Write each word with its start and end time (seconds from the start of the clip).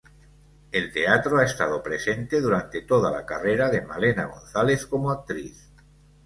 El 0.71 0.91
teatro 0.91 1.37
ha 1.37 1.45
estado 1.45 1.83
presente 1.83 2.41
durante 2.41 2.81
toda 2.81 3.11
la 3.11 3.23
carrera 3.23 3.69
de 3.69 3.81
Malena 3.81 4.25
González 4.25 4.87
como 4.87 5.11
actriz. 5.11 5.69